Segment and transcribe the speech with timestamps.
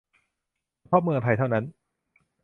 [0.77, 1.65] เฉพาะเมืองไทยเท่านั้น!